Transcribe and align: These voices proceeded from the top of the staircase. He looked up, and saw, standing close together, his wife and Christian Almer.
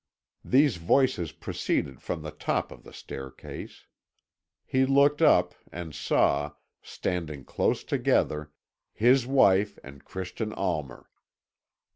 These 0.43 0.77
voices 0.77 1.31
proceeded 1.31 2.01
from 2.01 2.23
the 2.23 2.31
top 2.31 2.71
of 2.71 2.81
the 2.83 2.91
staircase. 2.91 3.85
He 4.65 4.83
looked 4.87 5.21
up, 5.21 5.53
and 5.71 5.93
saw, 5.93 6.53
standing 6.81 7.43
close 7.45 7.83
together, 7.83 8.51
his 8.93 9.27
wife 9.27 9.77
and 9.83 10.03
Christian 10.03 10.53
Almer. 10.53 11.07